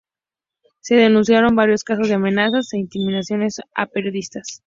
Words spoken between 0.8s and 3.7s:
denunciaron varios casos de amenazas e intimidaciones